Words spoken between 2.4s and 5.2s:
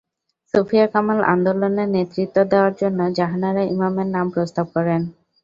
দেওয়ার জন্য জাহানারা ইমামের নাম প্রস্তাব করেন।